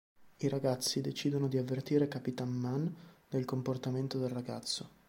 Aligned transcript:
I 0.37 0.47
ragazzi 0.47 0.99
decidono 0.99 1.47
di 1.47 1.59
avvertire 1.59 2.07
Capitan 2.07 2.49
Man 2.49 2.91
del 3.29 3.45
comportamento 3.45 4.17
del 4.17 4.29
ragazzo. 4.29 4.89